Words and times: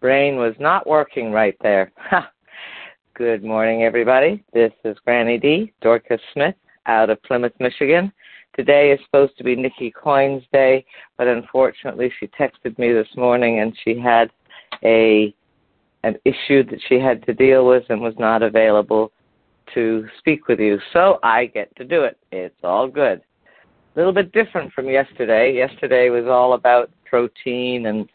brain 0.00 0.36
was 0.36 0.54
not 0.58 0.86
working 0.86 1.32
right 1.32 1.56
there. 1.60 1.92
Good 3.14 3.42
morning, 3.42 3.82
everybody. 3.82 4.44
This 4.52 4.72
is 4.84 4.96
Granny 5.04 5.38
D, 5.38 5.72
Dorcas 5.80 6.20
Smith, 6.32 6.54
out 6.86 7.10
of 7.10 7.22
Plymouth, 7.24 7.52
Michigan. 7.58 8.12
Today 8.54 8.92
is 8.92 9.00
supposed 9.04 9.36
to 9.38 9.44
be 9.44 9.56
Nikki 9.56 9.90
Coyne's 9.90 10.44
day, 10.52 10.84
but 11.16 11.26
unfortunately, 11.26 12.12
she 12.18 12.28
texted 12.28 12.78
me 12.78 12.92
this 12.92 13.08
morning 13.16 13.60
and 13.60 13.76
she 13.84 13.98
had 13.98 14.30
a 14.84 15.34
an 16.04 16.16
issue 16.24 16.62
that 16.62 16.80
she 16.88 17.00
had 17.00 17.24
to 17.26 17.34
deal 17.34 17.66
with 17.66 17.82
and 17.88 18.00
was 18.00 18.14
not 18.18 18.40
available 18.42 19.10
to 19.74 20.06
speak 20.18 20.46
with 20.46 20.60
you. 20.60 20.78
So 20.92 21.18
I 21.24 21.46
get 21.46 21.74
to 21.74 21.84
do 21.84 22.04
it. 22.04 22.16
It's 22.30 22.54
all 22.62 22.86
good. 22.86 23.20
A 23.20 23.98
little 23.98 24.12
bit 24.12 24.30
different 24.30 24.72
from 24.72 24.88
yesterday. 24.88 25.52
Yesterday 25.56 26.08
was 26.08 26.26
all 26.26 26.52
about 26.52 26.88
protein 27.04 27.86
and 27.86 28.08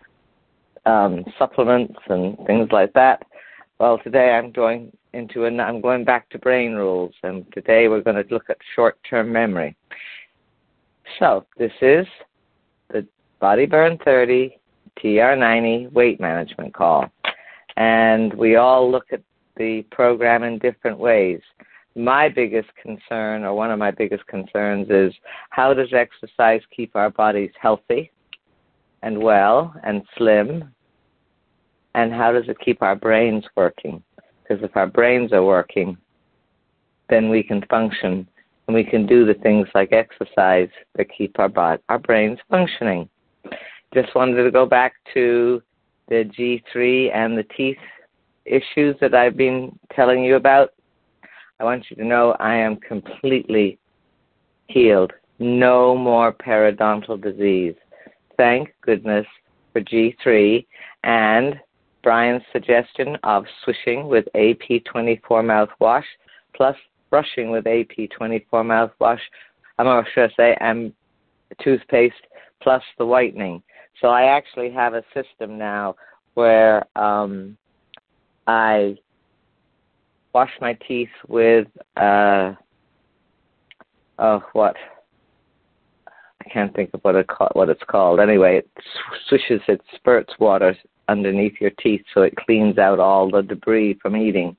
um, 0.85 1.23
supplements 1.37 1.95
and 2.07 2.37
things 2.45 2.69
like 2.71 2.93
that. 2.93 3.25
Well, 3.79 3.99
today 4.03 4.31
I'm 4.31 4.51
going 4.51 4.91
into 5.13 5.45
an, 5.45 5.59
I'm 5.59 5.81
going 5.81 6.03
back 6.03 6.29
to 6.29 6.39
brain 6.39 6.73
rules, 6.73 7.13
and 7.23 7.45
today 7.53 7.87
we're 7.87 8.01
going 8.01 8.23
to 8.23 8.33
look 8.33 8.49
at 8.49 8.57
short-term 8.75 9.31
memory. 9.31 9.75
So 11.19 11.45
this 11.57 11.71
is 11.81 12.05
the 12.89 13.05
Body 13.39 13.65
Burn 13.65 13.97
30 14.03 14.57
TR90 15.03 15.91
weight 15.91 16.19
management 16.19 16.73
call, 16.73 17.11
and 17.77 18.33
we 18.33 18.55
all 18.55 18.89
look 18.89 19.05
at 19.11 19.21
the 19.57 19.83
program 19.91 20.43
in 20.43 20.59
different 20.59 20.97
ways. 20.97 21.41
My 21.95 22.27
biggest 22.27 22.69
concern, 22.81 23.43
or 23.43 23.53
one 23.53 23.69
of 23.69 23.77
my 23.77 23.91
biggest 23.91 24.25
concerns, 24.27 24.87
is 24.89 25.13
how 25.51 25.73
does 25.73 25.93
exercise 25.93 26.61
keep 26.75 26.95
our 26.95 27.11
bodies 27.11 27.51
healthy 27.59 28.11
and 29.03 29.21
well 29.21 29.75
and 29.83 30.01
slim 30.17 30.73
and 31.95 32.11
how 32.11 32.31
does 32.31 32.47
it 32.47 32.59
keep 32.59 32.81
our 32.81 32.95
brains 32.95 33.43
working? 33.55 34.01
Because 34.41 34.63
if 34.63 34.75
our 34.75 34.87
brains 34.87 35.31
are 35.31 35.43
working, 35.43 35.97
then 37.09 37.29
we 37.29 37.43
can 37.43 37.63
function 37.69 38.27
and 38.67 38.75
we 38.75 38.83
can 38.83 39.05
do 39.05 39.25
the 39.25 39.35
things 39.35 39.67
like 39.75 39.91
exercise 39.91 40.69
that 40.95 41.07
keep 41.15 41.37
our 41.37 41.49
body, 41.49 41.81
our 41.89 41.99
brains 41.99 42.39
functioning. 42.49 43.07
Just 43.93 44.15
wanted 44.15 44.43
to 44.43 44.51
go 44.51 44.65
back 44.65 44.93
to 45.13 45.61
the 46.07 46.23
G3 46.37 47.15
and 47.15 47.37
the 47.37 47.43
teeth 47.55 47.77
issues 48.45 48.95
that 48.99 49.13
I've 49.13 49.37
been 49.37 49.77
telling 49.95 50.23
you 50.23 50.35
about. 50.35 50.73
I 51.59 51.63
want 51.63 51.85
you 51.89 51.95
to 51.97 52.05
know 52.05 52.35
I 52.39 52.55
am 52.55 52.77
completely 52.77 53.77
healed. 54.67 55.13
No 55.39 55.95
more 55.95 56.33
periodontal 56.33 57.21
disease. 57.21 57.75
Thank 58.37 58.73
goodness 58.81 59.25
for 59.71 59.81
G3 59.81 60.65
and 61.03 61.59
Brian's 62.03 62.43
suggestion 62.51 63.17
of 63.23 63.45
swishing 63.63 64.07
with 64.07 64.25
AP24 64.35 65.21
mouthwash 65.21 66.03
plus 66.55 66.75
brushing 67.09 67.51
with 67.51 67.65
AP24 67.65 68.43
mouthwash, 68.51 69.19
I'm 69.77 69.85
not 69.85 70.05
sure 70.13 70.25
I 70.25 70.29
say, 70.35 70.57
and 70.59 70.93
toothpaste 71.63 72.15
plus 72.61 72.83
the 72.97 73.05
whitening. 73.05 73.61
So 74.01 74.07
I 74.07 74.23
actually 74.23 74.71
have 74.71 74.95
a 74.95 75.03
system 75.13 75.57
now 75.57 75.95
where 76.33 76.85
um, 76.97 77.55
I 78.47 78.97
wash 80.33 80.51
my 80.59 80.73
teeth 80.87 81.09
with 81.27 81.67
uh, 81.95 82.53
oh 84.17 84.43
what 84.53 84.75
I 86.45 86.49
can't 86.49 86.75
think 86.75 86.91
of 86.93 87.01
what 87.01 87.15
it 87.15 87.27
what 87.53 87.69
it's 87.69 87.83
called. 87.87 88.19
Anyway, 88.19 88.57
it 88.57 88.69
swishes 89.27 89.61
it 89.67 89.81
spurts 89.95 90.33
water 90.39 90.75
underneath 91.07 91.59
your 91.59 91.71
teeth 91.81 92.03
so 92.13 92.21
it 92.21 92.35
cleans 92.35 92.77
out 92.77 92.99
all 92.99 93.29
the 93.29 93.41
debris 93.41 93.97
from 94.01 94.15
eating. 94.15 94.55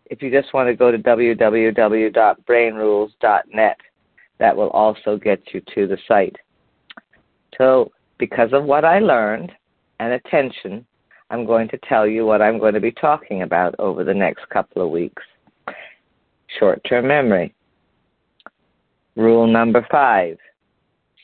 if 0.06 0.22
you 0.22 0.30
just 0.30 0.54
want 0.54 0.68
to 0.68 0.74
go 0.74 0.90
to 0.90 0.98
www.brainrules.net, 0.98 3.76
that 4.38 4.56
will 4.56 4.70
also 4.70 5.16
get 5.16 5.40
you 5.52 5.62
to 5.74 5.86
the 5.86 5.98
site. 6.06 6.36
So, 7.56 7.92
because 8.18 8.52
of 8.52 8.64
what 8.64 8.84
I 8.84 8.98
learned 8.98 9.52
and 10.00 10.12
attention, 10.12 10.84
I'm 11.30 11.46
going 11.46 11.68
to 11.68 11.78
tell 11.88 12.06
you 12.06 12.26
what 12.26 12.42
I'm 12.42 12.58
going 12.58 12.74
to 12.74 12.80
be 12.80 12.92
talking 12.92 13.40
about 13.42 13.74
over 13.78 14.04
the 14.04 14.14
next 14.14 14.46
couple 14.50 14.84
of 14.84 14.90
weeks. 14.90 15.22
Short 16.58 16.82
term 16.88 17.08
memory. 17.08 17.54
Rule 19.16 19.46
number 19.46 19.86
five. 19.90 20.36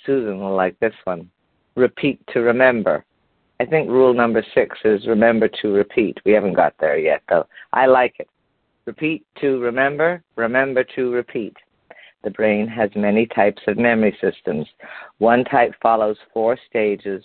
Susan 0.06 0.40
will 0.40 0.56
like 0.56 0.78
this 0.80 0.94
one. 1.04 1.30
Repeat 1.76 2.18
to 2.32 2.40
remember. 2.40 3.04
I 3.60 3.66
think 3.66 3.90
rule 3.90 4.14
number 4.14 4.42
six 4.54 4.78
is 4.84 5.06
remember 5.06 5.48
to 5.60 5.68
repeat. 5.68 6.16
We 6.24 6.32
haven't 6.32 6.54
got 6.54 6.72
there 6.80 6.98
yet, 6.98 7.22
though. 7.28 7.46
I 7.74 7.84
like 7.86 8.14
it. 8.18 8.28
Repeat 8.90 9.24
to 9.40 9.60
remember, 9.60 10.20
remember 10.34 10.82
to 10.96 11.12
repeat. 11.12 11.56
The 12.24 12.30
brain 12.30 12.66
has 12.66 12.90
many 12.96 13.24
types 13.24 13.62
of 13.68 13.78
memory 13.78 14.18
systems. 14.20 14.66
One 15.18 15.44
type 15.44 15.74
follows 15.80 16.16
four 16.34 16.58
stages 16.68 17.22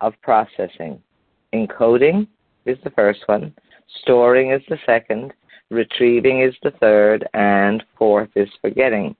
of 0.00 0.14
processing. 0.22 1.02
Encoding 1.52 2.28
is 2.66 2.78
the 2.84 2.90
first 2.90 3.22
one, 3.26 3.52
storing 4.02 4.52
is 4.52 4.62
the 4.68 4.78
second, 4.86 5.32
retrieving 5.70 6.42
is 6.42 6.54
the 6.62 6.70
third, 6.78 7.26
and 7.34 7.82
fourth 7.98 8.30
is 8.36 8.48
forgetting. 8.62 9.16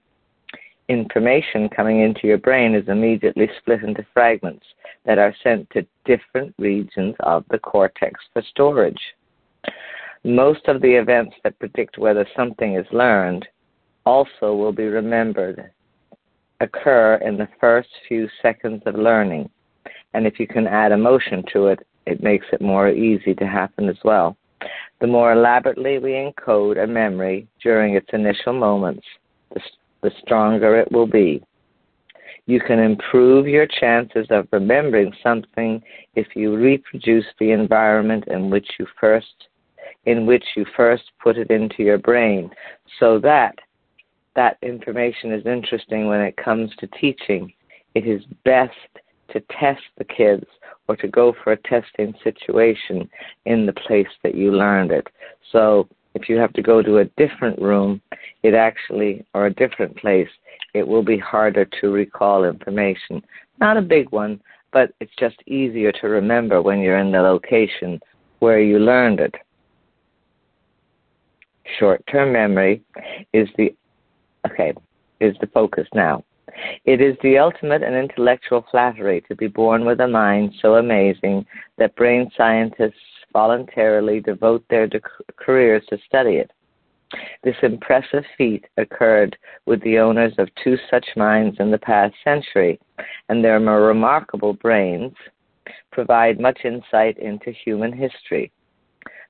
Information 0.87 1.67
coming 1.67 1.99
into 1.99 2.27
your 2.27 2.37
brain 2.37 2.73
is 2.73 2.87
immediately 2.87 3.49
split 3.57 3.83
into 3.83 4.05
fragments 4.13 4.65
that 5.05 5.17
are 5.17 5.35
sent 5.43 5.69
to 5.71 5.85
different 6.05 6.55
regions 6.57 7.13
of 7.19 7.43
the 7.51 7.59
cortex 7.59 8.21
for 8.31 8.41
storage. 8.51 9.01
Most 10.25 10.67
of 10.67 10.81
the 10.81 10.95
events 10.95 11.35
that 11.43 11.59
predict 11.59 11.99
whether 11.99 12.25
something 12.35 12.73
is 12.73 12.87
learned 12.91 13.47
also 14.07 14.55
will 14.55 14.71
be 14.71 14.85
remembered 14.85 15.69
occur 16.61 17.17
in 17.23 17.37
the 17.37 17.47
first 17.61 17.89
few 18.07 18.27
seconds 18.41 18.81
of 18.87 18.95
learning, 18.95 19.51
And 20.15 20.25
if 20.25 20.39
you 20.39 20.47
can 20.47 20.65
add 20.65 20.91
emotion 20.91 21.43
to 21.53 21.67
it, 21.67 21.85
it 22.07 22.23
makes 22.23 22.47
it 22.51 22.59
more 22.59 22.89
easy 22.89 23.35
to 23.35 23.45
happen 23.45 23.87
as 23.87 23.97
well. 24.03 24.35
The 24.99 25.05
more 25.05 25.31
elaborately 25.31 25.99
we 25.99 26.13
encode 26.13 26.83
a 26.83 26.87
memory 26.87 27.47
during 27.61 27.93
its 27.93 28.09
initial 28.11 28.53
moments, 28.53 29.05
the, 29.53 29.61
the 30.01 30.11
stronger 30.23 30.75
it 30.79 30.91
will 30.91 31.05
be. 31.05 31.43
You 32.47 32.59
can 32.61 32.79
improve 32.79 33.47
your 33.47 33.67
chances 33.67 34.25
of 34.31 34.47
remembering 34.51 35.13
something 35.21 35.83
if 36.15 36.35
you 36.35 36.55
reproduce 36.55 37.27
the 37.39 37.51
environment 37.51 38.23
in 38.27 38.49
which 38.49 38.67
you 38.79 38.87
first 38.99 39.49
in 40.05 40.25
which 40.25 40.43
you 40.55 40.65
first 40.75 41.03
put 41.21 41.37
it 41.37 41.49
into 41.49 41.83
your 41.83 41.97
brain 41.97 42.49
so 42.99 43.19
that 43.19 43.55
that 44.35 44.57
information 44.61 45.31
is 45.31 45.45
interesting 45.45 46.07
when 46.07 46.21
it 46.21 46.37
comes 46.37 46.71
to 46.79 46.87
teaching. 46.99 47.51
It 47.93 48.05
is 48.05 48.21
best 48.43 48.73
to 49.31 49.39
test 49.59 49.81
the 49.97 50.03
kids 50.03 50.45
or 50.87 50.95
to 50.97 51.07
go 51.07 51.33
for 51.43 51.53
a 51.53 51.57
testing 51.57 52.13
situation 52.23 53.09
in 53.45 53.65
the 53.65 53.73
place 53.73 54.07
that 54.23 54.35
you 54.35 54.51
learned 54.51 54.91
it. 54.91 55.07
So 55.51 55.87
if 56.13 56.29
you 56.29 56.37
have 56.37 56.53
to 56.53 56.61
go 56.61 56.81
to 56.81 56.99
a 56.99 57.05
different 57.17 57.59
room, 57.61 58.01
it 58.43 58.53
actually, 58.53 59.25
or 59.33 59.47
a 59.47 59.53
different 59.53 59.97
place, 59.97 60.29
it 60.73 60.87
will 60.87 61.03
be 61.03 61.17
harder 61.17 61.65
to 61.81 61.91
recall 61.91 62.45
information. 62.45 63.23
Not 63.59 63.77
a 63.77 63.81
big 63.81 64.11
one, 64.11 64.41
but 64.71 64.93
it's 64.99 65.15
just 65.17 65.35
easier 65.47 65.91
to 65.93 66.07
remember 66.07 66.61
when 66.61 66.79
you're 66.79 66.99
in 66.99 67.11
the 67.11 67.21
location 67.21 67.99
where 68.39 68.59
you 68.59 68.79
learned 68.79 69.19
it. 69.19 69.33
Short 71.79 72.03
term 72.07 72.31
memory 72.31 72.83
is 73.33 73.49
the 73.57 73.75
okay, 74.47 74.73
is 75.19 75.35
the 75.41 75.47
focus 75.47 75.87
now. 75.93 76.23
It 76.85 77.01
is 77.01 77.17
the 77.21 77.37
ultimate 77.37 77.83
and 77.83 77.95
intellectual 77.95 78.65
flattery 78.71 79.21
to 79.27 79.35
be 79.35 79.47
born 79.47 79.85
with 79.85 79.99
a 79.99 80.07
mind 80.07 80.53
so 80.61 80.75
amazing 80.75 81.45
that 81.77 81.95
brain 81.95 82.31
scientists 82.37 82.93
voluntarily 83.33 84.21
devote 84.21 84.63
their 84.69 84.87
de- 84.87 85.01
careers 85.35 85.83
to 85.89 85.97
study 86.07 86.35
it. 86.37 86.51
This 87.43 87.57
impressive 87.61 88.23
feat 88.37 88.65
occurred 88.77 89.37
with 89.65 89.81
the 89.81 89.99
owners 89.99 90.33
of 90.37 90.49
two 90.63 90.77
such 90.89 91.05
minds 91.15 91.57
in 91.59 91.71
the 91.71 91.77
past 91.77 92.15
century, 92.23 92.79
and 93.29 93.43
their 93.43 93.59
remarkable 93.59 94.53
brains 94.53 95.13
provide 95.91 96.39
much 96.39 96.59
insight 96.63 97.17
into 97.17 97.51
human 97.51 97.91
history. 97.91 98.51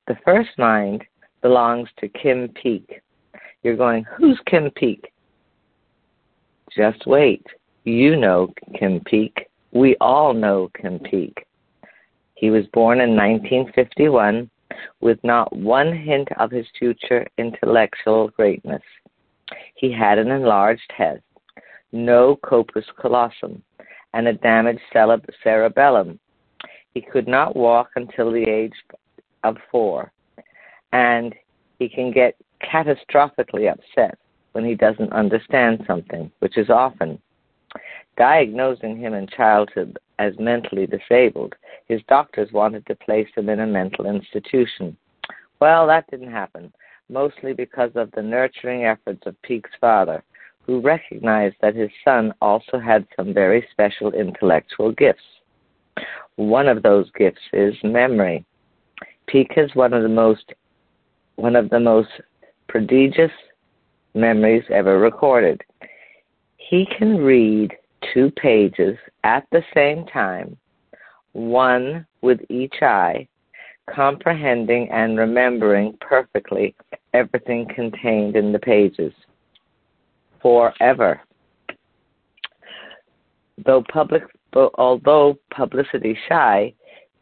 The 0.08 0.18
first 0.24 0.58
mind 0.58 1.04
belongs 1.46 1.88
to 2.00 2.10
Kim 2.10 2.50
Peek. 2.60 3.04
You're 3.62 3.78
going, 3.78 4.04
who's 4.18 4.40
Kim 4.48 4.72
Peek? 4.72 5.14
Just 6.76 7.06
wait. 7.06 7.46
You 7.84 8.16
know 8.16 8.52
Kim 8.80 9.00
Peek. 9.02 9.48
We 9.72 9.96
all 10.02 10.34
know 10.34 10.72
Kim 10.82 10.98
Peek. 10.98 11.46
He 12.34 12.50
was 12.50 12.66
born 12.74 13.00
in 13.00 13.16
1951 13.16 14.50
with 15.02 15.20
not 15.24 15.56
one 15.56 15.96
hint 15.96 16.28
of 16.40 16.50
his 16.50 16.66
future 16.80 17.28
intellectual 17.38 18.30
greatness. 18.30 18.82
He 19.76 19.92
had 19.92 20.18
an 20.18 20.32
enlarged 20.32 20.92
head, 20.98 21.22
no 21.92 22.38
corpus 22.38 22.86
callosum, 23.00 23.62
and 24.16 24.28
a 24.28 24.34
damaged 24.34 24.82
cerebellum. 25.44 26.20
He 26.96 27.02
could 27.02 27.28
not 27.28 27.56
walk 27.56 27.92
until 27.96 28.32
the 28.32 28.50
age 28.50 28.74
of 29.44 29.58
four, 29.70 30.12
and 30.96 31.36
he 31.78 31.90
can 31.90 32.10
get 32.10 32.38
catastrophically 32.64 33.70
upset 33.70 34.18
when 34.54 34.64
he 34.64 34.76
doesn't 34.76 35.12
understand 35.12 35.84
something, 35.86 36.32
which 36.40 36.58
is 36.58 36.70
often. 36.70 37.20
Diagnosing 38.16 38.98
him 38.98 39.14
in 39.14 39.28
childhood 39.28 40.00
as 40.20 40.32
mentally 40.40 40.88
disabled, 40.88 41.54
his 41.90 42.00
doctors 42.08 42.54
wanted 42.54 42.86
to 42.86 42.96
place 42.96 43.28
him 43.36 43.50
in 43.50 43.60
a 43.60 43.68
mental 43.68 44.06
institution. 44.06 44.96
Well, 45.60 45.86
that 45.88 46.10
didn't 46.10 46.32
happen, 46.32 46.72
mostly 47.10 47.52
because 47.52 47.92
of 47.96 48.10
the 48.12 48.22
nurturing 48.22 48.86
efforts 48.86 49.24
of 49.26 49.42
Peek's 49.42 49.72
father, 49.82 50.24
who 50.66 50.80
recognized 50.80 51.58
that 51.62 51.76
his 51.76 51.92
son 52.06 52.34
also 52.42 52.80
had 52.80 53.06
some 53.18 53.34
very 53.34 53.68
special 53.70 54.14
intellectual 54.14 54.94
gifts. 54.94 55.20
One 56.38 56.70
of 56.70 56.84
those 56.84 57.12
gifts 57.18 57.42
is 57.52 57.76
memory. 57.84 58.46
Peek 59.28 59.52
is 59.58 59.76
one 59.76 59.94
of 59.94 60.02
the 60.02 60.08
most 60.08 60.54
one 61.36 61.56
of 61.56 61.70
the 61.70 61.80
most 61.80 62.10
prodigious 62.68 63.32
memories 64.14 64.64
ever 64.70 65.00
recorded. 65.00 65.62
He 66.58 66.88
can 66.98 67.18
read 67.18 67.72
two 68.14 68.32
pages 68.32 68.98
at 69.24 69.46
the 69.52 69.62
same 69.74 70.06
time, 70.08 70.58
one 71.34 72.06
with 72.22 72.40
each 72.50 72.76
eye, 72.82 73.28
comprehending 73.94 74.90
and 74.92 75.18
remembering 75.18 75.98
perfectly 76.02 76.76
everything 77.14 77.68
contained 77.74 78.36
in 78.36 78.52
the 78.52 78.60
pages. 78.60 79.14
Forever. 80.42 81.22
Though 83.66 83.84
public, 83.92 84.24
although 84.54 85.38
publicity 85.50 86.18
shy, 86.28 86.74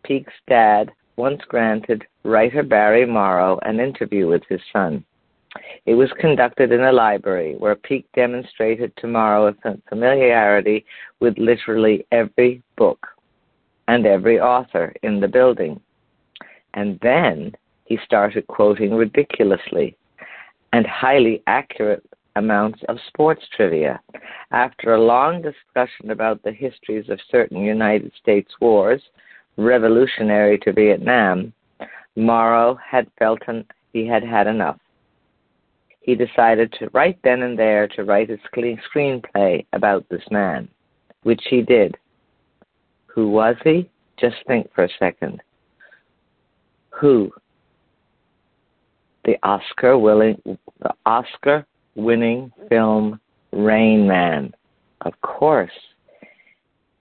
Peek's 0.04 0.34
dad 0.48 0.92
once 1.16 1.42
granted 1.48 2.06
writer 2.24 2.64
Barry 2.64 3.06
Morrow 3.06 3.60
an 3.64 3.80
interview 3.80 4.28
with 4.28 4.44
his 4.50 4.62
son. 4.72 5.04
It 5.86 5.94
was 5.94 6.12
conducted 6.20 6.72
in 6.72 6.82
a 6.82 6.92
library 6.92 7.56
where 7.58 7.76
Peek 7.76 8.06
demonstrated 8.16 8.96
to 8.98 9.08
Morrow 9.08 9.48
a 9.48 9.78
familiarity 9.88 10.86
with 11.20 11.38
literally 11.38 12.06
every 12.12 12.64
book 12.76 13.08
and 13.88 14.06
every 14.06 14.40
author 14.40 14.94
in 15.04 15.20
the 15.20 15.28
building. 15.28 15.80
And 16.74 17.00
then 17.02 17.54
he 17.86 18.00
started 18.04 18.48
quoting 18.48 18.96
ridiculously 18.96 19.96
and 20.72 20.88
highly 20.88 21.44
accurate 21.46 22.04
amounts 22.36 22.82
of 22.90 22.98
sports 23.08 23.44
trivia. 23.56 24.02
After 24.52 24.96
a 24.96 25.02
long 25.02 25.42
discussion 25.42 26.10
about 26.10 26.42
the 26.42 26.52
histories 26.52 27.10
of 27.10 27.20
certain 27.30 27.60
United 27.60 28.12
States 28.20 28.52
wars, 28.60 29.02
revolutionary 29.58 30.58
to 30.60 30.74
Vietnam, 30.74 31.54
Morrow 32.16 32.76
had 32.76 33.08
felt 33.18 33.40
he 33.92 34.08
had 34.08 34.24
had 34.24 34.48
enough. 34.48 34.80
He 36.02 36.16
decided 36.16 36.74
to 36.74 36.90
right 36.94 37.18
then 37.24 37.44
and 37.44 37.58
there 37.58 37.88
to 37.90 38.04
write 38.04 38.30
a 38.30 38.38
screenplay 38.50 39.66
about 39.74 40.08
this 40.10 40.24
man, 40.30 40.68
which 41.24 41.42
he 41.50 41.62
did. 41.62 41.96
Who 43.08 43.30
was 43.30 43.56
he? 43.64 43.90
Just 44.18 44.36
think 44.48 44.74
for 44.74 44.84
a 44.84 44.90
second. 45.00 45.42
Who? 46.90 47.32
The 49.26 49.38
Oscar 49.44 49.98
willing, 49.98 50.42
the 50.46 50.94
Oscar 51.06 51.66
winning 51.96 52.52
film 52.70 53.20
Rain 53.52 54.08
Man. 54.08 54.54
Of 55.02 55.20
course. 55.22 55.72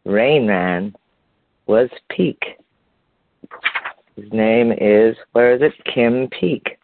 Rain 0.05 0.47
Man 0.47 0.95
was 1.67 1.89
Peek. 2.11 2.41
His 4.17 4.31
name 4.33 4.73
is, 4.73 5.17
where 5.33 5.55
is 5.55 5.63
it? 5.63 5.73
Kim 5.93 6.29
Peek. 6.29 6.79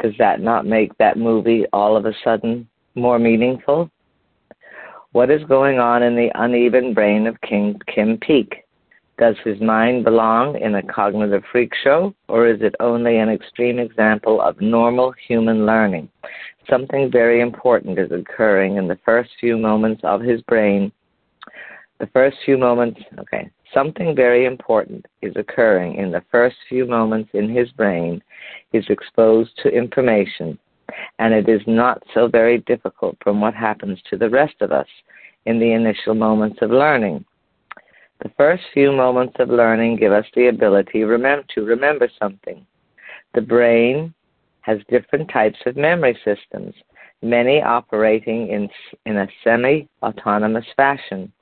Does 0.00 0.12
that 0.18 0.40
not 0.40 0.66
make 0.66 0.96
that 0.98 1.16
movie 1.16 1.66
all 1.72 1.96
of 1.96 2.06
a 2.06 2.12
sudden 2.22 2.68
more 2.94 3.18
meaningful? 3.18 3.90
What 5.12 5.30
is 5.30 5.42
going 5.44 5.78
on 5.78 6.02
in 6.02 6.14
the 6.14 6.30
uneven 6.34 6.94
brain 6.94 7.26
of 7.26 7.40
King 7.40 7.80
Kim 7.92 8.18
Peek? 8.18 8.64
Does 9.18 9.34
his 9.44 9.60
mind 9.60 10.04
belong 10.04 10.60
in 10.60 10.76
a 10.76 10.82
cognitive 10.82 11.42
freak 11.50 11.72
show, 11.82 12.14
or 12.28 12.46
is 12.46 12.62
it 12.62 12.76
only 12.78 13.16
an 13.18 13.28
extreme 13.28 13.80
example 13.80 14.40
of 14.40 14.60
normal 14.60 15.12
human 15.26 15.66
learning? 15.66 16.08
Something 16.70 17.10
very 17.10 17.40
important 17.40 17.98
is 17.98 18.12
occurring 18.12 18.76
in 18.76 18.86
the 18.86 18.98
first 19.04 19.30
few 19.40 19.56
moments 19.58 20.02
of 20.04 20.20
his 20.20 20.40
brain 20.42 20.92
the 21.98 22.06
first 22.08 22.36
few 22.44 22.56
moments, 22.56 23.00
okay, 23.18 23.50
something 23.74 24.14
very 24.14 24.44
important 24.44 25.04
is 25.20 25.34
occurring 25.36 25.96
in 25.96 26.12
the 26.12 26.22
first 26.30 26.56
few 26.68 26.86
moments 26.86 27.30
in 27.34 27.48
his 27.48 27.70
brain. 27.72 28.22
He's 28.70 28.88
exposed 28.88 29.50
to 29.62 29.68
information, 29.68 30.58
and 31.18 31.34
it 31.34 31.48
is 31.48 31.62
not 31.66 32.02
so 32.14 32.28
very 32.28 32.58
difficult 32.58 33.16
from 33.22 33.40
what 33.40 33.54
happens 33.54 33.98
to 34.10 34.16
the 34.16 34.30
rest 34.30 34.54
of 34.60 34.70
us 34.70 34.86
in 35.46 35.58
the 35.58 35.72
initial 35.72 36.14
moments 36.14 36.58
of 36.62 36.70
learning. 36.70 37.24
The 38.22 38.30
first 38.36 38.62
few 38.72 38.92
moments 38.92 39.34
of 39.38 39.48
learning 39.48 39.96
give 39.96 40.12
us 40.12 40.26
the 40.34 40.48
ability 40.48 41.00
to 41.00 41.64
remember 41.64 42.08
something. 42.18 42.66
The 43.34 43.40
brain 43.40 44.14
has 44.60 44.78
different 44.88 45.30
types 45.30 45.58
of 45.66 45.76
memory 45.76 46.18
systems, 46.24 46.74
many 47.22 47.62
operating 47.62 48.48
in, 48.48 48.68
in 49.06 49.18
a 49.18 49.28
semi 49.42 49.88
autonomous 50.02 50.66
fashion 50.76 51.32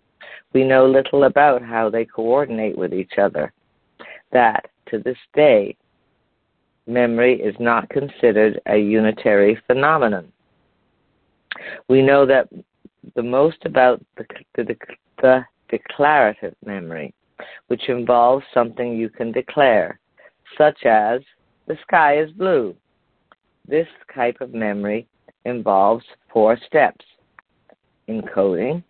we 0.56 0.64
know 0.64 0.86
little 0.86 1.24
about 1.24 1.60
how 1.60 1.90
they 1.90 2.06
coordinate 2.06 2.78
with 2.78 2.94
each 2.94 3.18
other. 3.18 3.52
That, 4.32 4.70
to 4.88 4.98
this 4.98 5.18
day, 5.34 5.76
memory 6.86 7.34
is 7.38 7.54
not 7.60 7.90
considered 7.90 8.58
a 8.64 8.78
unitary 8.78 9.60
phenomenon. 9.66 10.32
We 11.88 12.00
know 12.00 12.24
that 12.24 12.48
the 13.16 13.22
most 13.22 13.58
about 13.66 14.02
the, 14.16 14.24
the, 14.54 14.76
the 15.20 15.44
declarative 15.68 16.54
memory, 16.64 17.12
which 17.66 17.90
involves 17.90 18.46
something 18.54 18.96
you 18.96 19.10
can 19.10 19.32
declare, 19.32 19.98
such 20.56 20.86
as 20.86 21.20
the 21.66 21.76
sky 21.82 22.18
is 22.18 22.30
blue. 22.30 22.74
This 23.68 23.88
type 24.14 24.38
of 24.40 24.54
memory 24.54 25.06
involves 25.44 26.06
four 26.32 26.56
steps 26.66 27.04
encoding, 28.08 28.82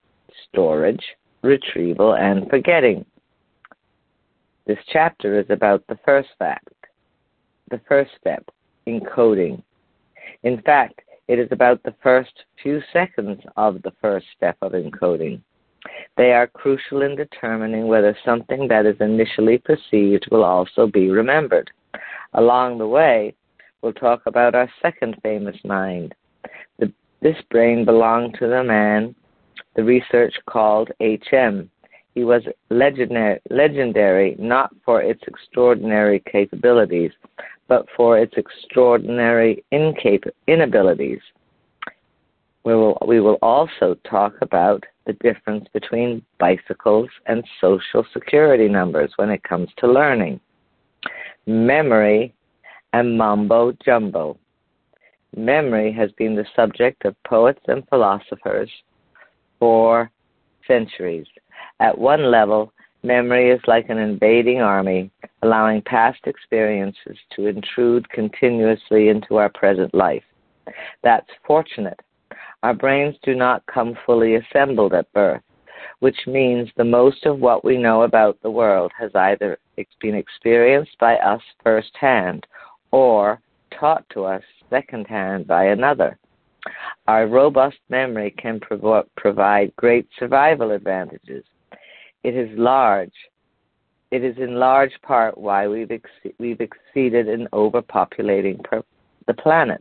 storage, 0.49 1.05
retrieval, 1.47 2.15
and 2.15 2.49
forgetting. 2.50 3.05
This 4.67 4.79
chapter 4.93 5.38
is 5.38 5.47
about 5.49 5.87
the 5.87 5.99
first 6.05 6.29
fact, 6.38 6.75
the 7.71 7.81
first 7.88 8.11
step, 8.21 8.45
encoding. 8.87 9.62
In 10.43 10.61
fact, 10.62 11.00
it 11.29 11.38
is 11.38 11.49
about 11.50 11.83
the 11.83 11.95
first 12.03 12.45
few 12.62 12.81
seconds 12.93 13.41
of 13.57 13.83
the 13.83 13.93
first 14.00 14.26
step 14.37 14.57
of 14.62 14.73
encoding. 14.73 15.41
They 16.17 16.33
are 16.33 16.49
crucial 16.49 17.03
in 17.03 17.17
determining 17.17 17.87
whether 17.87 18.17
something 18.25 18.67
that 18.69 18.87
is 18.87 18.97
initially 19.00 19.59
perceived 19.59 20.26
will 20.31 20.45
also 20.45 20.87
be 20.87 21.11
remembered. 21.11 21.71
Along 22.35 22.79
the 22.79 22.88
way, 22.88 23.35
we'll 23.83 23.93
talk 23.93 24.23
about 24.26 24.55
our 24.55 24.71
second 24.83 25.17
famous 25.23 25.57
mind. 25.65 26.15
The, 26.79 26.93
this 27.23 27.37
brain 27.50 27.85
belonged 27.85 28.37
to 28.41 28.49
the 28.49 28.65
man 28.65 29.15
the 29.75 29.85
research 29.85 30.35
called 30.47 30.91
HM. 31.01 31.71
He 32.15 32.25
was 32.25 32.43
legendary, 32.71 33.41
legendary 33.51 34.37
not 34.39 34.75
for 34.85 35.03
its 35.03 35.23
extraordinary 35.27 36.23
capabilities, 36.31 37.13
but 37.69 37.87
for 37.97 38.19
its 38.19 38.35
extraordinary 38.37 39.65
incap- 39.73 40.31
inabilities. 40.49 41.21
We 42.65 42.75
will, 42.75 42.99
we 43.07 43.21
will 43.21 43.39
also 43.43 43.97
talk 44.09 44.35
about 44.41 44.83
the 45.07 45.13
difference 45.15 45.67
between 45.73 46.23
bicycles 46.39 47.09
and 47.27 47.45
social 47.61 48.05
security 48.13 48.69
numbers 48.69 49.13
when 49.17 49.31
it 49.31 49.43
comes 49.45 49.69
to 49.79 49.87
learning, 49.87 50.41
memory, 51.47 52.35
and 52.93 53.17
mumbo 53.17 53.73
jumbo. 53.85 54.37
Memory 55.37 55.93
has 55.93 56.11
been 56.13 56.35
the 56.35 56.47
subject 56.57 57.05
of 57.05 57.15
poets 57.25 57.61
and 57.69 57.87
philosophers 57.89 58.71
for 59.59 60.11
centuries. 60.67 61.27
At 61.81 61.97
one 61.97 62.31
level, 62.31 62.73
memory 63.03 63.51
is 63.51 63.61
like 63.67 63.89
an 63.89 63.99
invading 63.99 64.61
army, 64.61 65.11
allowing 65.43 65.83
past 65.83 66.21
experiences 66.27 67.17
to 67.35 67.47
intrude 67.47 68.09
continuously 68.11 69.09
into 69.09 69.37
our 69.37 69.51
present 69.51 69.95
life. 69.95 70.25
That's 71.03 71.29
fortunate. 71.47 72.01
Our 72.63 72.75
brains 72.75 73.15
do 73.23 73.35
not 73.35 73.65
come 73.67 73.97
fully 74.05 74.35
assembled 74.37 74.93
at 74.93 75.13
birth, 75.13 75.43
which 76.01 76.27
means 76.27 76.69
the 76.77 76.85
most 76.85 77.25
of 77.27 77.39
what 77.39 77.65
we 77.65 77.77
know 77.77 78.03
about 78.03 78.41
the 78.43 78.51
world 78.51 78.93
has 78.99 79.11
either 79.15 79.59
been 80.01 80.15
experienced 80.15 80.99
by 80.99 81.17
us 81.17 81.41
firsthand 81.63 82.47
or 82.91 83.41
taught 83.79 84.05
to 84.11 84.25
us 84.25 84.43
secondhand 84.71 85.47
by 85.47 85.67
another. 85.67 86.19
Our 87.07 87.27
robust 87.27 87.79
memory 87.89 88.35
can 88.37 88.61
provo- 88.61 89.09
provide 89.17 89.75
great 89.77 90.09
survival 90.19 90.73
advantages. 90.73 91.45
It 92.23 92.35
is 92.35 92.57
large. 92.59 93.13
It 94.11 94.25
is 94.25 94.37
in 94.39 94.55
large 94.55 94.93
part 95.03 95.37
why 95.39 95.69
we've, 95.69 95.91
ex- 95.91 96.35
we've 96.39 96.61
exceeded 96.61 97.29
in 97.29 97.49
overpopulating 97.53 98.63
per- 98.65 98.85
the 99.27 99.35
planet. 99.35 99.81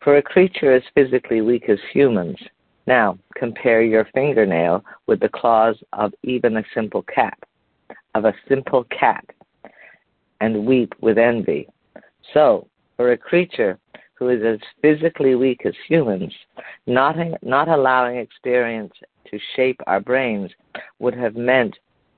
For 0.00 0.16
a 0.16 0.22
creature 0.22 0.72
as 0.72 0.82
physically 0.94 1.40
weak 1.40 1.68
as 1.68 1.78
humans, 1.92 2.38
now 2.86 3.18
compare 3.34 3.82
your 3.82 4.06
fingernail 4.14 4.84
with 5.06 5.20
the 5.20 5.28
claws 5.28 5.76
of 5.92 6.12
even 6.22 6.56
a 6.56 6.64
simple 6.74 7.02
cat, 7.02 7.38
of 8.14 8.24
a 8.24 8.34
simple 8.48 8.84
cat, 8.84 9.24
and 10.40 10.66
weep 10.66 10.94
with 11.00 11.18
envy. 11.18 11.68
So, 12.32 12.68
for 12.96 13.12
a 13.12 13.16
creature 13.16 13.78
who 14.24 14.30
is 14.30 14.42
as 14.42 14.58
physically 14.80 15.34
weak 15.34 15.66
as 15.66 15.74
humans, 15.86 16.32
not, 16.86 17.16
not 17.42 17.68
allowing 17.68 18.16
experience 18.16 18.92
to 19.30 19.38
shape 19.54 19.78
our 19.86 20.00
brains 20.00 20.50
would 20.98 21.14
have 21.14 21.36
meant 21.36 21.76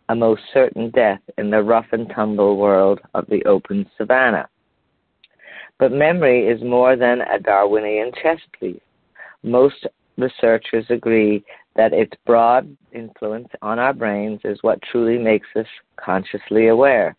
a 0.08 0.14
most 0.14 0.42
certain 0.54 0.90
death 0.90 1.20
in 1.36 1.50
the 1.50 1.60
rough 1.60 1.86
and 1.90 2.08
tumble 2.14 2.56
world 2.56 3.00
of 3.14 3.26
the 3.26 3.44
open 3.44 3.84
savannah. 3.98 4.48
But 5.80 5.90
memory 5.90 6.46
is 6.46 6.62
more 6.62 6.94
than 6.94 7.22
a 7.22 7.40
Darwinian 7.40 8.12
chess 8.22 8.38
piece. 8.58 8.80
Most 9.42 9.84
researchers 10.16 10.86
agree 10.88 11.44
that 11.75 11.92
its 11.92 12.12
broad 12.25 12.75
influence 12.92 13.48
on 13.62 13.80
our 13.80 13.92
brains 13.92 14.40
is 14.44 14.62
what 14.62 14.80
truly 14.82 15.18
makes 15.18 15.48
us 15.56 15.66
consciously 15.96 16.68
aware. 16.68 17.16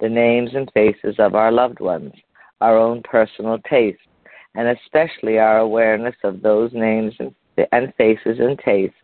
The 0.00 0.08
names 0.08 0.50
and 0.54 0.70
faces 0.74 1.16
of 1.18 1.34
our 1.34 1.50
loved 1.50 1.80
ones, 1.80 2.12
our 2.60 2.76
own 2.76 3.02
personal 3.02 3.58
tastes, 3.68 4.02
and 4.58 4.76
especially 4.76 5.38
our 5.38 5.58
awareness 5.58 6.16
of 6.24 6.42
those 6.42 6.72
names 6.72 7.14
and 7.20 7.94
faces 7.96 8.40
and 8.40 8.58
tastes 8.58 8.96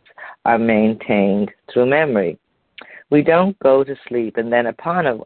are 0.44 0.58
maintained 0.58 1.52
through 1.72 1.86
memory. 1.86 2.36
We 3.10 3.22
don't 3.22 3.56
go 3.60 3.84
to 3.84 3.94
sleep 4.08 4.36
and 4.36 4.52
then, 4.52 4.66
upon 4.66 5.06
a 5.06 5.20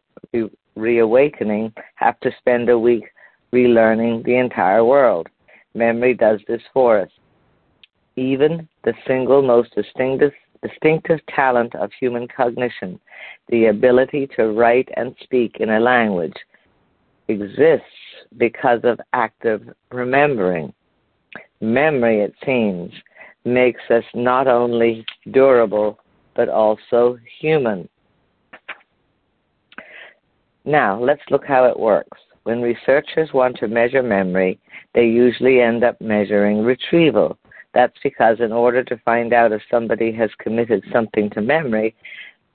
reawakening, 0.76 1.72
have 1.94 2.20
to 2.20 2.30
spend 2.38 2.68
a 2.68 2.78
week 2.78 3.04
relearning 3.54 4.22
the 4.22 4.36
entire 4.36 4.84
world. 4.84 5.28
Memory 5.72 6.12
does 6.12 6.40
this 6.46 6.62
for 6.74 7.00
us. 7.00 7.10
Even 8.16 8.68
the 8.84 8.92
single 9.06 9.40
most 9.40 9.74
distinctive, 9.74 10.32
distinctive 10.62 11.20
talent 11.34 11.74
of 11.74 11.90
human 11.98 12.28
cognition, 12.28 13.00
the 13.48 13.66
ability 13.66 14.28
to 14.36 14.52
write 14.52 14.90
and 14.98 15.16
speak 15.22 15.56
in 15.58 15.70
a 15.70 15.80
language, 15.80 16.36
exists 17.28 17.86
because 18.36 18.80
of 18.84 19.00
active 19.12 19.62
remembering. 19.90 20.72
Memory, 21.60 22.20
it 22.20 22.34
seems, 22.44 22.92
makes 23.44 23.80
us 23.90 24.04
not 24.14 24.46
only 24.46 25.04
durable 25.32 25.98
but 26.34 26.48
also 26.48 27.18
human. 27.40 27.88
Now, 30.64 31.02
let's 31.02 31.22
look 31.30 31.44
how 31.44 31.64
it 31.64 31.78
works. 31.78 32.18
When 32.44 32.62
researchers 32.62 33.32
want 33.32 33.56
to 33.56 33.68
measure 33.68 34.02
memory, 34.02 34.60
they 34.94 35.04
usually 35.06 35.60
end 35.60 35.82
up 35.82 36.00
measuring 36.00 36.62
retrieval. 36.62 37.36
That's 37.74 37.96
because 38.02 38.38
in 38.40 38.52
order 38.52 38.84
to 38.84 38.96
find 38.98 39.32
out 39.32 39.52
if 39.52 39.62
somebody 39.70 40.12
has 40.12 40.30
committed 40.38 40.84
something 40.92 41.28
to 41.30 41.40
memory, 41.40 41.94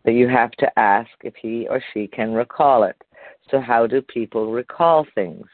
you 0.05 0.27
have 0.27 0.51
to 0.51 0.79
ask 0.79 1.09
if 1.23 1.35
he 1.35 1.67
or 1.69 1.81
she 1.93 2.07
can 2.07 2.33
recall 2.33 2.83
it. 2.83 2.95
So, 3.49 3.59
how 3.59 3.87
do 3.87 4.01
people 4.01 4.51
recall 4.51 5.05
things? 5.15 5.45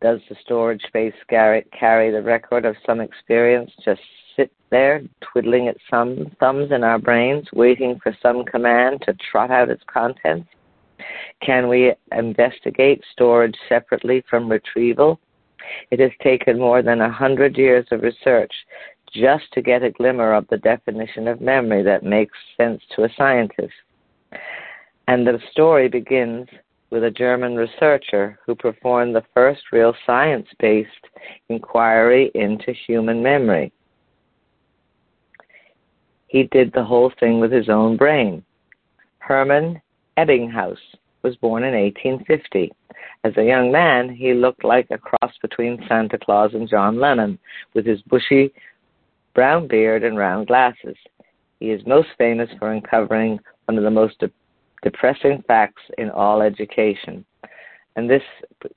Does 0.00 0.20
the 0.28 0.36
storage 0.42 0.82
space 0.86 1.14
carry 1.28 2.10
the 2.10 2.22
record 2.22 2.64
of 2.64 2.76
some 2.86 3.00
experience 3.00 3.70
just 3.84 4.00
sit 4.36 4.52
there, 4.70 5.02
twiddling 5.20 5.66
its 5.66 5.80
thumbs 5.90 6.70
in 6.70 6.84
our 6.84 6.98
brains, 6.98 7.48
waiting 7.52 7.98
for 8.02 8.16
some 8.22 8.44
command 8.44 9.02
to 9.02 9.14
trot 9.30 9.50
out 9.50 9.70
its 9.70 9.82
contents? 9.92 10.48
Can 11.42 11.68
we 11.68 11.94
investigate 12.12 13.02
storage 13.12 13.56
separately 13.68 14.24
from 14.30 14.50
retrieval? 14.50 15.18
It 15.90 16.00
has 16.00 16.12
taken 16.22 16.58
more 16.58 16.82
than 16.82 17.00
a 17.00 17.10
hundred 17.10 17.56
years 17.56 17.86
of 17.90 18.02
research 18.02 18.52
just 19.12 19.50
to 19.52 19.62
get 19.62 19.82
a 19.82 19.90
glimmer 19.90 20.32
of 20.32 20.46
the 20.48 20.58
definition 20.58 21.28
of 21.28 21.40
memory 21.40 21.82
that 21.82 22.02
makes 22.02 22.36
sense 22.56 22.82
to 22.94 23.04
a 23.04 23.08
scientist. 23.16 23.72
And 25.08 25.26
the 25.26 25.40
story 25.50 25.88
begins 25.88 26.48
with 26.90 27.02
a 27.02 27.10
German 27.10 27.56
researcher 27.56 28.38
who 28.44 28.54
performed 28.54 29.14
the 29.14 29.24
first 29.32 29.62
real 29.72 29.94
science 30.04 30.46
based 30.60 30.90
inquiry 31.48 32.30
into 32.34 32.74
human 32.86 33.22
memory. 33.22 33.72
He 36.26 36.42
did 36.52 36.72
the 36.74 36.84
whole 36.84 37.10
thing 37.18 37.40
with 37.40 37.50
his 37.50 37.70
own 37.70 37.96
brain. 37.96 38.44
Hermann 39.20 39.80
Ebbinghaus 40.18 40.76
was 41.22 41.36
born 41.36 41.64
in 41.64 41.72
1850. 41.72 42.70
As 43.24 43.32
a 43.38 43.44
young 43.44 43.72
man, 43.72 44.10
he 44.10 44.34
looked 44.34 44.62
like 44.62 44.88
a 44.90 44.98
cross 44.98 45.32
between 45.40 45.82
Santa 45.88 46.18
Claus 46.18 46.52
and 46.52 46.68
John 46.68 47.00
Lennon, 47.00 47.38
with 47.72 47.86
his 47.86 48.02
bushy 48.02 48.52
brown 49.34 49.68
beard 49.68 50.04
and 50.04 50.18
round 50.18 50.48
glasses. 50.48 50.96
He 51.60 51.70
is 51.70 51.80
most 51.86 52.08
famous 52.18 52.50
for 52.58 52.72
uncovering 52.72 53.40
one 53.64 53.78
of 53.78 53.84
the 53.84 53.90
most 53.90 54.22
depressing 54.90 55.42
facts 55.46 55.82
in 55.98 56.10
all 56.10 56.40
education. 56.40 57.24
And 57.96 58.08
this, 58.08 58.22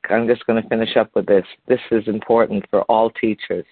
I'm 0.10 0.28
just 0.28 0.46
going 0.46 0.62
to 0.62 0.68
finish 0.68 0.98
up 0.98 1.10
with 1.16 1.26
this. 1.26 1.46
This 1.68 1.80
is 1.92 2.08
important 2.08 2.66
for 2.70 2.82
all 2.84 3.12
teachers. 3.12 3.66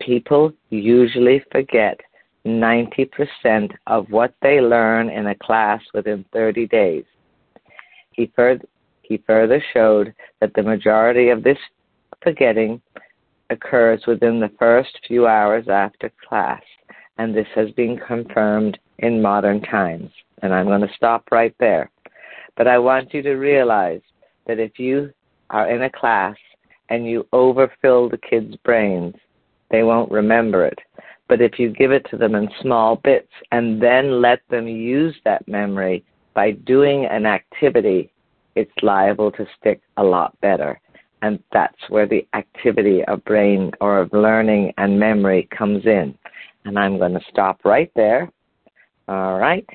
People 0.00 0.52
usually 0.70 1.42
forget 1.50 1.98
90% 2.44 3.70
of 3.86 4.06
what 4.10 4.34
they 4.42 4.60
learn 4.60 5.08
in 5.08 5.28
a 5.28 5.34
class 5.34 5.80
within 5.94 6.24
30 6.32 6.66
days. 6.66 7.04
He, 8.10 8.30
further, 8.36 8.64
he 9.02 9.22
further 9.26 9.62
showed 9.72 10.12
that 10.40 10.52
the 10.54 10.62
majority 10.62 11.30
of 11.30 11.42
this 11.42 11.58
forgetting 12.22 12.80
occurs 13.50 14.02
within 14.06 14.40
the 14.40 14.52
first 14.58 14.98
few 15.06 15.26
hours 15.26 15.68
after 15.68 16.12
class, 16.28 16.62
and 17.18 17.34
this 17.34 17.46
has 17.54 17.70
been 17.72 17.98
confirmed 18.06 18.78
in 18.98 19.22
modern 19.22 19.62
times. 19.62 20.10
And 20.42 20.54
I'm 20.54 20.66
going 20.66 20.82
to 20.82 20.94
stop 20.94 21.28
right 21.30 21.54
there. 21.58 21.90
But 22.56 22.66
I 22.66 22.78
want 22.78 23.12
you 23.14 23.22
to 23.22 23.34
realize 23.34 24.00
that 24.46 24.58
if 24.58 24.78
you 24.78 25.12
are 25.50 25.70
in 25.70 25.82
a 25.82 25.90
class 25.90 26.36
and 26.88 27.06
you 27.06 27.26
overfill 27.32 28.08
the 28.08 28.18
kids' 28.18 28.56
brains, 28.64 29.14
they 29.70 29.82
won't 29.82 30.10
remember 30.10 30.64
it. 30.64 30.78
But 31.28 31.40
if 31.40 31.58
you 31.58 31.70
give 31.70 31.90
it 31.90 32.06
to 32.10 32.16
them 32.16 32.34
in 32.34 32.48
small 32.60 32.96
bits 32.96 33.32
and 33.50 33.82
then 33.82 34.22
let 34.22 34.40
them 34.48 34.68
use 34.68 35.16
that 35.24 35.46
memory 35.48 36.04
by 36.34 36.52
doing 36.52 37.06
an 37.06 37.26
activity, 37.26 38.12
it's 38.54 38.70
liable 38.82 39.32
to 39.32 39.46
stick 39.58 39.80
a 39.96 40.02
lot 40.02 40.38
better. 40.40 40.80
And 41.22 41.42
that's 41.52 41.80
where 41.88 42.06
the 42.06 42.26
activity 42.34 43.04
of 43.06 43.24
brain 43.24 43.72
or 43.80 43.98
of 44.00 44.12
learning 44.12 44.72
and 44.78 45.00
memory 45.00 45.48
comes 45.56 45.84
in. 45.86 46.16
And 46.64 46.78
I'm 46.78 46.98
going 46.98 47.14
to 47.14 47.24
stop 47.28 47.64
right 47.64 47.90
there. 47.96 48.30
All 49.08 49.38
right. 49.38 49.66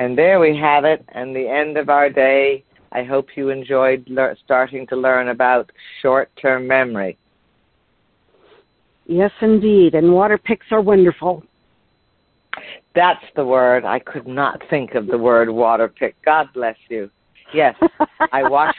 And 0.00 0.16
there 0.16 0.40
we 0.40 0.56
have 0.56 0.86
it, 0.86 1.04
and 1.08 1.36
the 1.36 1.46
end 1.46 1.76
of 1.76 1.90
our 1.90 2.08
day. 2.08 2.64
I 2.90 3.04
hope 3.04 3.26
you 3.36 3.50
enjoyed 3.50 4.02
le- 4.08 4.34
starting 4.42 4.86
to 4.86 4.96
learn 4.96 5.28
about 5.28 5.70
short 6.00 6.30
term 6.40 6.66
memory. 6.66 7.18
Yes, 9.04 9.30
indeed. 9.42 9.94
And 9.94 10.10
water 10.10 10.38
picks 10.38 10.64
are 10.70 10.80
wonderful. 10.80 11.44
That's 12.94 13.22
the 13.36 13.44
word. 13.44 13.84
I 13.84 13.98
could 13.98 14.26
not 14.26 14.62
think 14.70 14.94
of 14.94 15.06
the 15.06 15.18
word 15.18 15.50
water 15.50 15.86
pick. 15.86 16.16
God 16.24 16.46
bless 16.54 16.76
you. 16.88 17.10
Yes, 17.52 17.74
I 18.32 18.48
wash. 18.48 18.74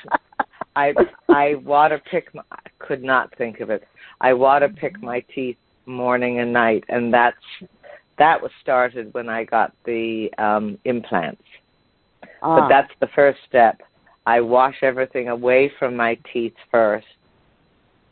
I 0.75 0.91
I 1.29 1.53
water 1.63 2.01
pick. 2.09 2.33
My, 2.33 2.41
I 2.51 2.69
could 2.79 3.03
not 3.03 3.31
think 3.37 3.59
of 3.59 3.69
it. 3.69 3.83
I 4.21 4.33
water 4.33 4.69
pick 4.69 4.99
my 5.03 5.23
teeth 5.35 5.57
morning 5.85 6.39
and 6.39 6.51
night, 6.51 6.83
and 6.89 7.13
that's 7.13 7.37
that 8.17 8.41
was 8.41 8.51
started 8.61 9.13
when 9.13 9.29
I 9.29 9.43
got 9.43 9.73
the 9.85 10.29
um, 10.37 10.77
implants. 10.85 11.43
Ah. 12.41 12.59
But 12.61 12.69
that's 12.69 12.91
the 12.99 13.07
first 13.15 13.39
step. 13.47 13.81
I 14.25 14.41
wash 14.41 14.75
everything 14.83 15.29
away 15.29 15.71
from 15.79 15.95
my 15.95 16.17
teeth 16.31 16.53
first, 16.69 17.07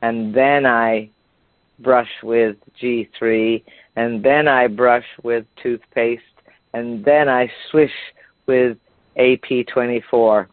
and 0.01 0.34
then 0.34 0.65
I 0.65 1.10
brush 1.79 2.10
with 2.24 2.58
G3, 2.82 3.63
and 3.96 4.24
then 4.24 4.48
I 4.48 4.68
brush 4.68 5.06
with 5.24 5.46
toothpaste, 5.62 6.24
and 6.74 7.06
then 7.06 7.29
I 7.29 7.50
swish 7.70 7.91
with 8.48 8.77
AP24. 9.18 10.48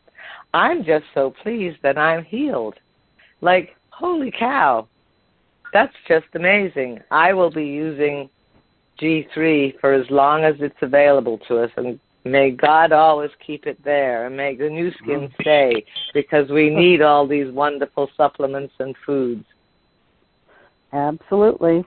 I'm 0.53 0.85
just 0.85 1.05
so 1.15 1.35
pleased 1.43 1.79
that 1.83 1.99
I'm 1.99 2.25
healed. 2.25 2.75
Like, 3.41 3.77
holy 3.91 4.31
cow, 4.31 4.89
that's 5.73 5.95
just 6.09 6.27
amazing. 6.35 7.01
I 7.11 7.33
will 7.33 7.51
be 7.51 7.65
using 7.65 8.29
G3 9.01 9.79
for 9.81 9.93
as 9.93 10.09
long 10.11 10.45
as 10.45 10.55
it's 10.61 10.77
available 10.83 11.39
to 11.49 11.59
us. 11.59 11.71
And 11.77 11.99
may 12.25 12.51
God 12.51 12.93
always 12.93 13.31
keep 13.45 13.67
it 13.67 13.83
there 13.85 14.27
and 14.27 14.37
make 14.37 14.59
the 14.59 14.69
Nu 14.69 14.91
Skin 15.03 15.29
mm-hmm. 15.29 15.43
stay 15.43 15.85
because 16.15 16.49
we 16.51 16.71
need 16.71 17.03
all 17.03 17.27
these 17.27 17.53
wonderful 17.53 18.11
supplements 18.17 18.75
and 18.79 18.95
foods. 19.05 19.45
Absolutely. 20.93 21.85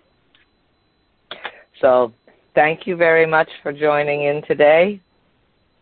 So 1.82 2.14
thank 2.56 2.86
you 2.86 2.96
very 2.96 3.26
much 3.26 3.50
for 3.64 3.72
joining 3.72 4.24
in 4.24 4.44
today. 4.44 5.02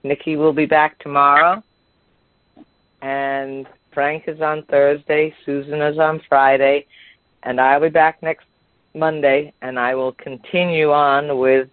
Nikki 0.04 0.36
will 0.36 0.54
be 0.54 0.66
back 0.66 0.98
tomorrow. 1.00 1.62
And 3.02 3.68
Frank 3.94 4.24
is 4.28 4.42
on 4.42 4.64
Thursday, 4.70 5.34
Susan 5.46 5.82
is 5.82 5.98
on 5.98 6.22
Friday, 6.30 6.86
and 7.44 7.60
I'll 7.60 7.82
be 7.82 7.90
back 7.90 8.22
next 8.22 8.46
Monday, 8.98 9.54
and 9.62 9.80
I 9.80 9.96
will 9.96 10.14
continue 10.14 10.92
on 10.92 11.38
with 11.38 11.70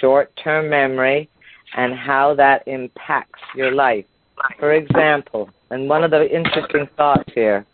short 0.00 0.32
term 0.42 0.68
memory 0.68 1.28
and 1.76 1.94
how 1.94 2.34
that 2.34 2.66
impacts 2.66 3.40
your 3.54 3.72
life. 3.72 4.04
For 4.58 4.72
example, 4.72 5.50
and 5.70 5.88
one 5.88 6.04
of 6.04 6.10
the 6.10 6.34
interesting 6.34 6.88
thoughts 6.96 7.30
here 7.34 7.66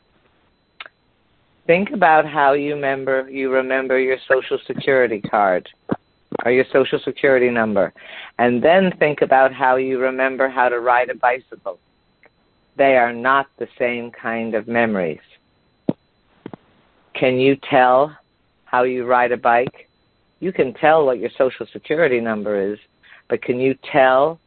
think 1.66 1.90
about 1.92 2.26
how 2.26 2.52
you 2.52 2.74
remember 2.74 3.28
you 3.30 3.50
remember 3.50 3.98
your 3.98 4.18
social 4.28 4.58
security 4.66 5.20
card 5.20 5.68
or 6.44 6.52
your 6.52 6.64
social 6.72 6.98
security 7.04 7.48
number 7.48 7.92
and 8.38 8.62
then 8.62 8.92
think 8.98 9.22
about 9.22 9.52
how 9.52 9.76
you 9.76 9.98
remember 9.98 10.48
how 10.48 10.68
to 10.68 10.80
ride 10.80 11.08
a 11.08 11.14
bicycle 11.14 11.78
they 12.76 12.96
are 12.96 13.12
not 13.12 13.46
the 13.58 13.68
same 13.78 14.10
kind 14.10 14.54
of 14.54 14.68
memories 14.68 15.20
can 17.14 17.38
you 17.38 17.56
tell 17.70 18.14
how 18.74 18.82
you 18.82 19.06
ride 19.06 19.30
a 19.30 19.36
bike. 19.36 19.88
You 20.40 20.52
can 20.52 20.74
tell 20.74 21.06
what 21.06 21.20
your 21.20 21.30
social 21.38 21.64
security 21.72 22.20
number 22.20 22.72
is, 22.72 22.78
but 23.28 23.40
can 23.40 23.60
you 23.60 23.76
tell 23.92 24.40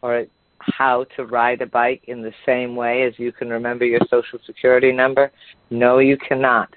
or 0.00 0.24
how 0.58 1.04
to 1.16 1.26
ride 1.26 1.60
a 1.60 1.66
bike 1.66 2.00
in 2.06 2.22
the 2.22 2.32
same 2.46 2.76
way 2.76 3.02
as 3.02 3.12
you 3.18 3.30
can 3.30 3.50
remember 3.50 3.84
your 3.84 4.00
social 4.08 4.38
security 4.46 4.90
number? 4.90 5.30
No, 5.68 5.98
you 5.98 6.16
cannot. 6.16 6.70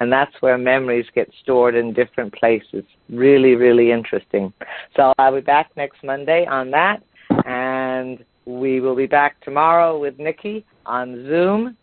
And 0.00 0.10
that's 0.10 0.32
where 0.40 0.56
memories 0.56 1.04
get 1.14 1.28
stored 1.42 1.74
in 1.74 1.92
different 1.92 2.32
places. 2.32 2.84
Really, 3.10 3.56
really 3.56 3.92
interesting. 3.92 4.50
So 4.96 5.12
I'll 5.18 5.34
be 5.34 5.42
back 5.42 5.70
next 5.76 6.02
Monday 6.02 6.46
on 6.46 6.70
that. 6.70 7.02
And 7.44 8.24
we 8.46 8.80
will 8.80 8.96
be 8.96 9.06
back 9.06 9.38
tomorrow 9.42 9.98
with 9.98 10.18
Nikki 10.18 10.64
on 10.86 11.26
Zoom, 11.26 11.76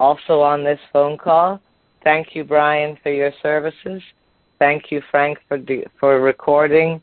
also 0.00 0.40
on 0.40 0.64
this 0.64 0.80
phone 0.92 1.16
call. 1.16 1.60
Thank 2.04 2.34
you, 2.34 2.44
Brian, 2.44 2.96
for 3.02 3.12
your 3.12 3.32
services. 3.42 4.02
Thank 4.58 4.90
you, 4.90 5.02
Frank, 5.10 5.38
for 5.48 5.58
de- 5.58 5.86
for 6.00 6.20
recording. 6.20 7.02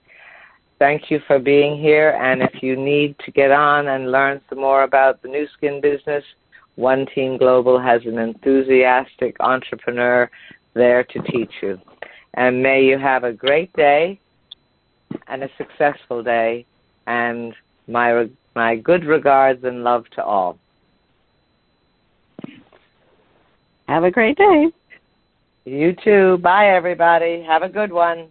Thank 0.79 1.09
you 1.09 1.19
for 1.25 1.39
being 1.39 1.79
here. 1.79 2.17
And 2.21 2.41
if 2.41 2.61
you 2.61 2.75
need 2.75 3.15
to 3.19 3.31
get 3.31 3.51
on 3.51 3.87
and 3.87 4.11
learn 4.11 4.41
some 4.49 4.59
more 4.59 4.83
about 4.83 5.21
the 5.21 5.29
Nu 5.29 5.47
Skin 5.57 5.79
business, 5.79 6.23
One 6.75 7.05
Team 7.15 7.37
Global 7.37 7.79
has 7.79 8.01
an 8.05 8.17
enthusiastic 8.17 9.37
entrepreneur 9.39 10.29
there 10.73 11.03
to 11.03 11.19
teach 11.31 11.51
you. 11.61 11.79
And 12.33 12.61
may 12.61 12.83
you 12.83 12.97
have 12.97 13.23
a 13.23 13.31
great 13.31 13.71
day 13.73 14.19
and 15.27 15.43
a 15.43 15.49
successful 15.57 16.21
day. 16.21 16.65
And 17.07 17.53
my 17.87 18.27
my 18.55 18.75
good 18.75 19.05
regards 19.05 19.63
and 19.63 19.83
love 19.83 20.05
to 20.15 20.23
all. 20.23 20.57
Have 23.87 24.03
a 24.03 24.11
great 24.11 24.37
day. 24.37 24.71
You 25.65 25.95
too. 26.03 26.37
Bye, 26.43 26.69
everybody. 26.75 27.41
Have 27.41 27.63
a 27.63 27.69
good 27.69 27.91
one. 27.91 28.27